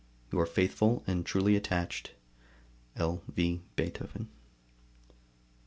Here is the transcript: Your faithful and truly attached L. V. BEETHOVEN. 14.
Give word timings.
Your 0.31 0.47
faithful 0.47 1.03
and 1.05 1.23
truly 1.27 1.55
attached 1.55 2.15
L. 2.95 3.21
V. 3.31 3.61
BEETHOVEN. 3.75 4.25
14. 4.25 4.29